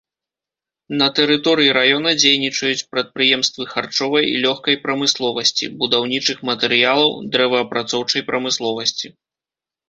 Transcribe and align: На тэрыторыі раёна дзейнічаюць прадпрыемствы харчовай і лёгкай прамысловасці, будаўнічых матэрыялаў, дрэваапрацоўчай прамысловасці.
На 0.99 1.07
тэрыторыі 1.17 1.73
раёна 1.77 2.13
дзейнічаюць 2.21 2.87
прадпрыемствы 2.93 3.63
харчовай 3.73 4.25
і 4.31 4.35
лёгкай 4.47 4.79
прамысловасці, 4.87 5.71
будаўнічых 5.85 6.37
матэрыялаў, 6.51 7.09
дрэваапрацоўчай 7.37 8.21
прамысловасці. 8.33 9.07